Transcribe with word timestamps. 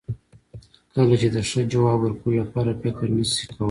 کله 0.93 1.15
چې 1.21 1.27
د 1.35 1.37
ښه 1.49 1.61
ځواب 1.71 1.97
ورکولو 2.01 2.39
لپاره 2.41 2.79
فکر 2.81 3.05
نشې 3.15 3.43
کولای. 3.47 3.57